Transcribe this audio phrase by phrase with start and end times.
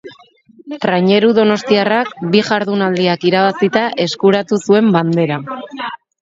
[0.85, 5.39] Traineru donostiarrak bi jardunaldiak irabazita eskuratu zuen Bandera.